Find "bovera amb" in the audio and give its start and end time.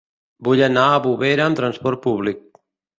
1.05-1.63